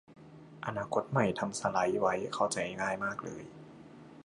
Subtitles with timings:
[0.65, 3.43] อนาคตใหม่ทำสไลด์ไว้เข้าใจง่ายมากเลย